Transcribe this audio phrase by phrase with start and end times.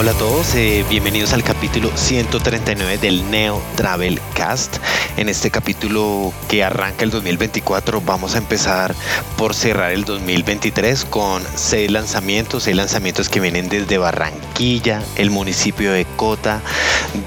[0.00, 4.78] Hola a todos, eh, bienvenidos al capítulo 139 del Neo Travel Cast.
[5.18, 8.94] En este capítulo que arranca el 2024 vamos a empezar
[9.36, 15.92] por cerrar el 2023 con seis lanzamientos, seis lanzamientos que vienen desde Barranquilla, el municipio
[15.92, 16.62] de Cota,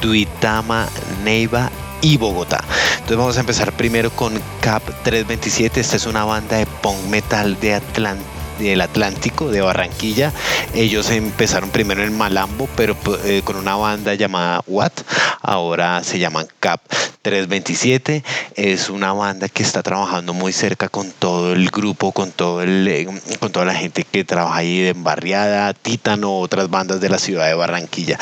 [0.00, 0.88] Duitama,
[1.24, 1.70] Neiva
[2.00, 2.64] y Bogotá.
[2.92, 5.78] Entonces vamos a empezar primero con Cap 327.
[5.78, 8.31] Esta es una banda de punk metal de Atlanta
[8.70, 10.32] del Atlántico, de Barranquilla.
[10.74, 14.92] Ellos empezaron primero en Malambo, pero eh, con una banda llamada What.
[15.40, 16.80] Ahora se llaman Cap
[17.22, 18.24] 327.
[18.56, 22.86] Es una banda que está trabajando muy cerca con todo el grupo, con, todo el,
[22.88, 23.06] eh,
[23.40, 27.46] con toda la gente que trabaja ahí en Barriada, Títano, otras bandas de la ciudad
[27.46, 28.18] de Barranquilla.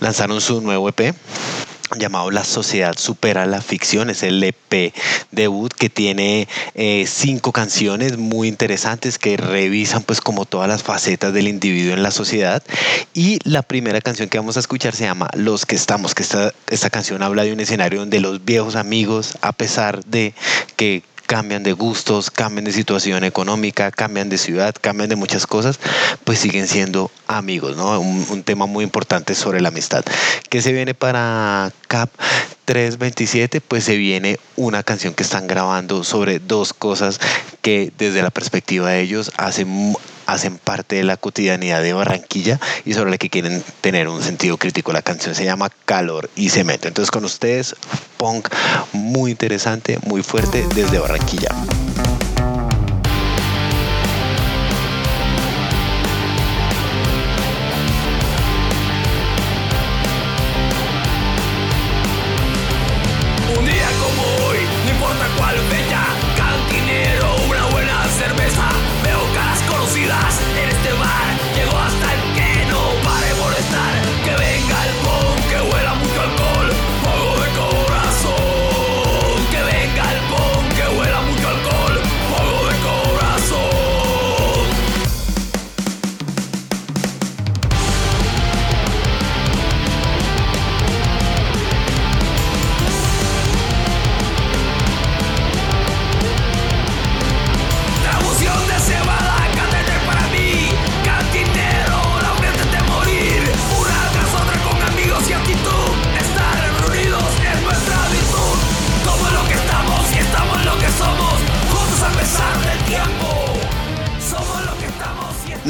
[0.00, 1.14] Lanzaron su nuevo EP
[1.96, 4.92] llamado La Sociedad Supera la Ficción, es el EP
[5.30, 11.32] debut que tiene eh, cinco canciones muy interesantes que revisan pues como todas las facetas
[11.32, 12.62] del individuo en la sociedad.
[13.14, 16.52] Y la primera canción que vamos a escuchar se llama Los que estamos, que esta,
[16.68, 20.34] esta canción habla de un escenario donde los viejos amigos, a pesar de
[20.76, 21.02] que
[21.32, 25.80] cambian de gustos, cambian de situación económica, cambian de ciudad, cambian de muchas cosas,
[26.24, 27.98] pues siguen siendo amigos, ¿no?
[27.98, 30.04] Un, tema muy importante sobre la amistad.
[30.50, 32.10] ¿Qué se viene para CAP
[32.66, 33.62] 327?
[33.62, 37.18] Pues se viene una canción que están grabando sobre dos cosas
[37.62, 39.96] que desde la perspectiva de ellos hacen
[40.26, 44.56] hacen parte de la cotidianidad de Barranquilla y sobre la que quieren tener un sentido
[44.56, 44.92] crítico.
[44.92, 46.88] La canción se llama Calor y Cemento.
[46.88, 47.76] Entonces con ustedes,
[48.16, 48.48] punk
[48.92, 51.48] muy interesante, muy fuerte desde Barranquilla.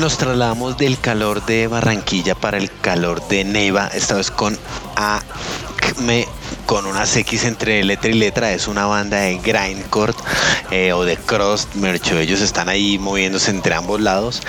[0.02, 4.58] Nos trasladamos del calor de Barranquilla para el calor de Neiva, esta vez con
[4.96, 6.26] ACME
[6.66, 10.12] con unas X entre letra y letra, es una banda de grindcore
[10.72, 11.68] eh, o de cross.
[11.74, 12.10] Merch.
[12.14, 14.42] Ellos están ahí moviéndose entre ambos lados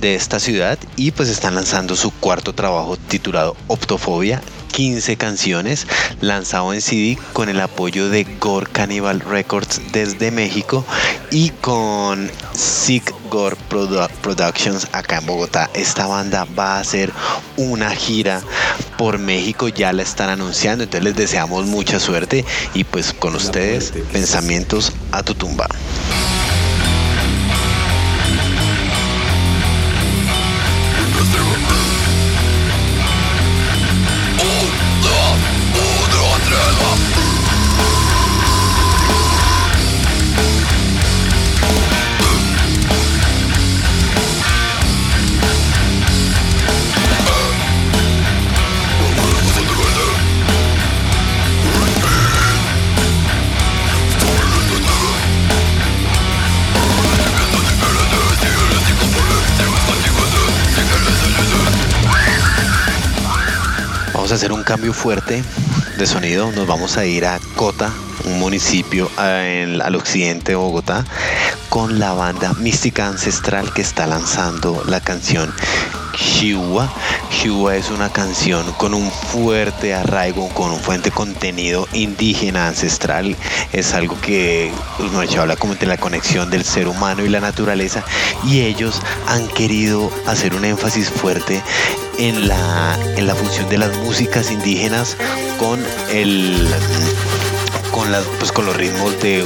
[0.00, 4.40] de esta ciudad y pues están lanzando su cuarto trabajo titulado Optofobia
[4.80, 5.86] 15 canciones,
[6.22, 10.86] lanzado en CD con el apoyo de Gore Cannibal Records desde México
[11.30, 15.68] y con Sick Gore Productions acá en Bogotá.
[15.74, 17.12] Esta banda va a hacer
[17.58, 18.40] una gira
[18.96, 23.92] por México, ya la están anunciando, entonces les deseamos mucha suerte y pues con ustedes,
[24.12, 25.68] pensamientos a tu tumba.
[64.32, 65.42] A hacer un cambio fuerte
[65.98, 66.52] de sonido.
[66.52, 67.90] Nos vamos a ir a Cota,
[68.24, 71.04] un municipio al occidente de Bogotá,
[71.68, 75.52] con la banda Mística Ancestral que está lanzando la canción
[76.16, 76.92] Shiwa.
[77.30, 83.36] Shiwa es una canción con un fuerte arraigo, con un fuerte contenido indígena ancestral.
[83.72, 84.70] Es algo que
[85.12, 88.04] nos habla como de la conexión del ser humano y la naturaleza.
[88.44, 91.62] Y ellos han querido hacer un énfasis fuerte
[92.20, 95.16] en la, en la función de las músicas indígenas
[95.58, 95.82] con
[96.12, 96.68] el
[97.92, 99.44] con las pues con los ritmos de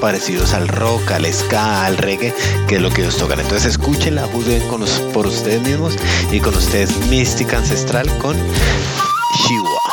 [0.00, 2.34] parecidos al rock, al ska, al reggae,
[2.66, 3.38] que es lo que ellos tocan.
[3.38, 5.96] Entonces escúchenla, juzguen con por ustedes mismos
[6.32, 9.91] y con ustedes Mística Ancestral con Shiwa.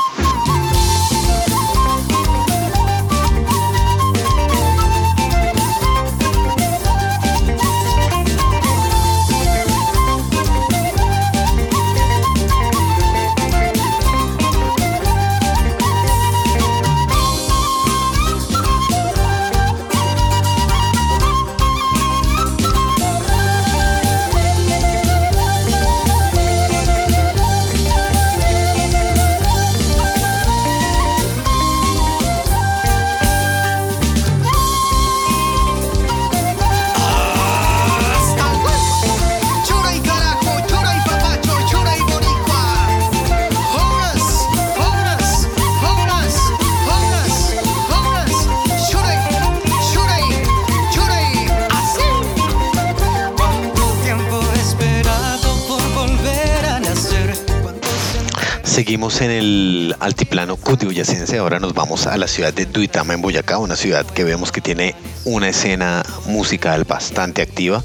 [58.80, 63.58] Seguimos en el altiplano cundiboyacense, ahora nos vamos a la ciudad de Duitama en Boyacá,
[63.58, 64.96] una ciudad que vemos que tiene
[65.26, 67.84] una escena musical bastante activa.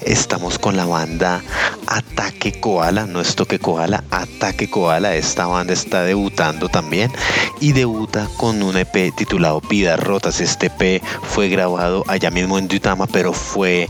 [0.00, 1.44] Estamos con la banda
[1.86, 5.14] Ataque Koala, no es Toque Koala, Ataque Koala.
[5.14, 7.12] Esta banda está debutando también
[7.60, 10.40] y debuta con un EP titulado Vidas Rotas.
[10.40, 13.88] Este EP fue grabado allá mismo en Duitama, pero fue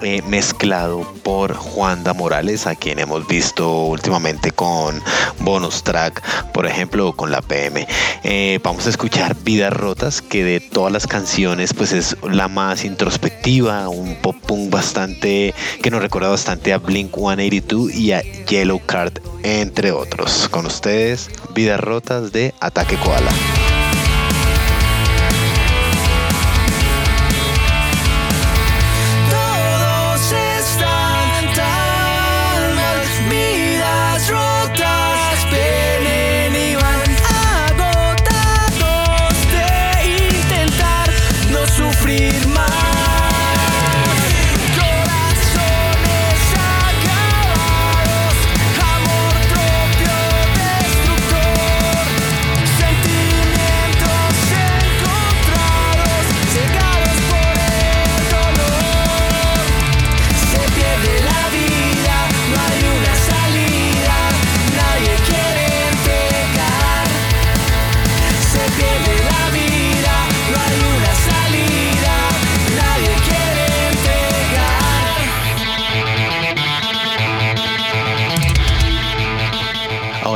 [0.00, 5.02] eh, mezclado por Juanda Morales, a quien hemos visto últimamente con
[5.40, 6.22] bonus track,
[6.52, 7.86] por ejemplo, con la PM.
[8.22, 12.84] Eh, vamos a escuchar Vidas Rotas, que de todas las canciones, pues es la más
[12.84, 18.80] introspectiva, un pop punk bastante que nos recuerda bastante a Blink 182 y a Yellow
[18.84, 20.48] Card, entre otros.
[20.48, 23.30] Con ustedes, Vidas Rotas de Ataque Koala.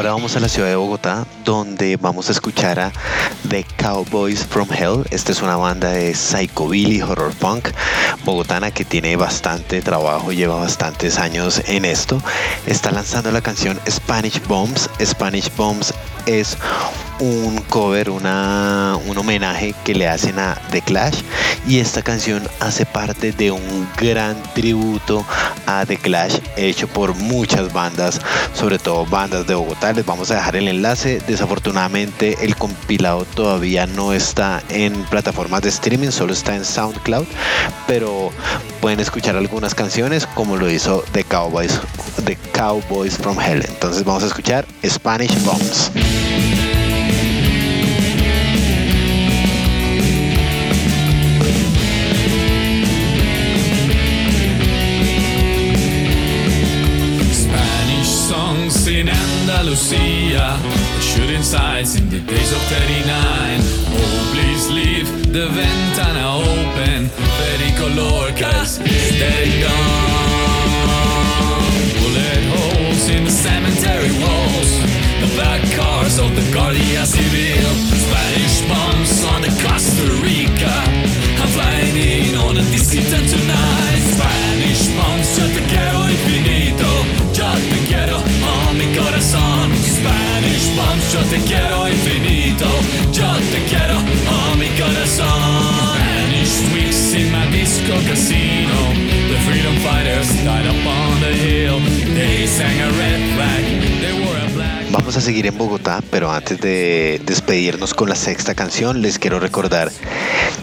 [0.04, 2.92] A la ciudad de Bogotá, donde vamos a escuchar a
[3.48, 5.04] The Cowboys from Hell.
[5.10, 7.68] Esta es una banda de psychobilly horror punk
[8.24, 12.20] bogotana que tiene bastante trabajo, lleva bastantes años en esto.
[12.66, 14.90] Está lanzando la canción Spanish Bombs.
[15.00, 15.94] Spanish Bombs
[16.26, 16.58] es
[17.20, 21.20] un cover, una, un homenaje que le hacen a The Clash
[21.66, 25.24] y esta canción hace parte de un gran tributo
[25.66, 28.20] a The Clash hecho por muchas bandas,
[28.54, 29.92] sobre todo bandas de Bogotá.
[29.92, 31.20] Les vamos a dejar el enlace.
[31.26, 37.26] Desafortunadamente el compilado todavía no está en plataformas de streaming, solo está en SoundCloud,
[37.86, 38.30] pero
[38.80, 41.80] pueden escuchar algunas canciones como lo hizo The Cowboys,
[42.24, 43.64] The Cowboys from Hell.
[43.66, 45.90] Entonces vamos a escuchar Spanish Bombs.
[59.72, 60.60] Andalusia,
[61.00, 63.08] shooting sights in the days of 39.
[63.88, 67.08] Oh, please leave the ventana open,
[67.80, 70.12] color, cause they're gone.
[72.04, 74.70] Bullet holes in the cemetery walls,
[75.24, 80.76] the black cars of the Guardia Civil, Spanish bombs on the Costa Rica.
[81.40, 83.71] I'm flying in on a dissident tonight.
[91.22, 91.82] Oh.
[104.90, 109.40] Vamos a seguir en Bogotá, pero antes de despedirnos con la sexta canción, les quiero
[109.40, 109.90] recordar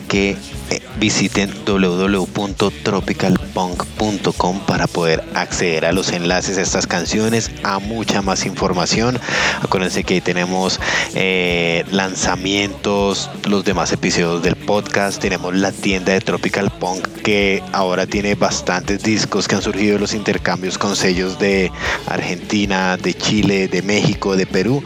[0.08, 0.38] que
[0.70, 8.46] eh, visiten www.tropicalpunk.com para poder acceder a los enlaces a estas canciones, a mucha más
[8.46, 9.20] información.
[9.62, 10.80] Acuérdense que ahí tenemos
[11.16, 18.06] eh, lanzamientos, los demás episodios del podcast, tenemos la tienda de Tropical Punk que ahora
[18.06, 21.72] tiene bastantes discos que han surgido de los intercambios con sellos de
[22.08, 24.84] Argentina, de Chile, de México, de Perú.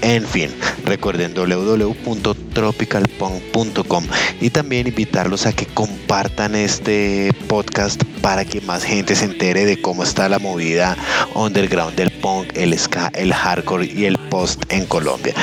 [0.00, 0.50] En fin,
[0.84, 1.34] recuerden
[2.52, 4.06] www.tropicalpunk.com
[4.40, 9.80] y también invitarlos a que compartan este podcast para que más gente se entere de
[9.80, 10.96] cómo está la movida
[11.34, 15.34] underground del punk, el ska, el hardcore y el post en Colombia.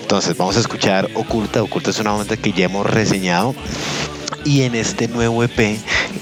[0.00, 1.62] Entonces vamos a escuchar Oculta.
[1.62, 3.54] Oculta es una banda que ya hemos reseñado
[4.44, 5.78] y en este nuevo EP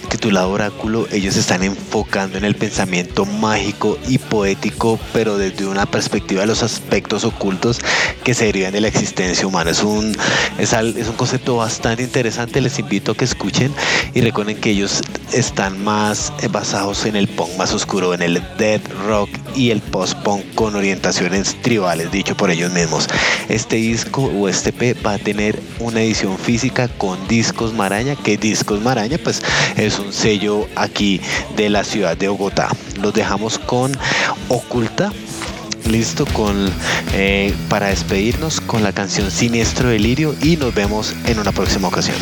[0.08, 6.42] titulado Oráculo, ellos están enfocando en el pensamiento mágico y poético, pero desde una perspectiva
[6.42, 7.80] de los aspectos ocultos
[8.22, 9.72] que se derivan de la existencia humana.
[9.72, 10.16] Es un,
[10.58, 13.72] es, un concepto bastante interesante, les invito a que escuchen
[14.14, 18.80] y recuerden que ellos están más basados en el punk más oscuro, en el dead
[19.06, 23.06] rock y el post-punk con orientaciones tribales, dicho por ellos mismos.
[23.48, 28.36] Este disco o este EP va a tener una edición física con discos maraña, que
[28.36, 29.42] discos maraña pues
[29.76, 31.20] es un sello aquí
[31.56, 32.68] de la ciudad de Bogotá.
[33.00, 33.92] Los dejamos con
[34.48, 35.12] Oculta
[35.86, 36.70] listo con
[37.68, 42.16] para despedirnos con la canción Siniestro Delirio y nos vemos en una próxima ocasión.